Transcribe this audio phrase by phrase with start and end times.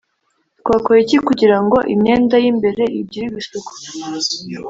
[0.59, 3.71] Twakora iki kugira ngo imyenda y’ imbere igirirwe isuku?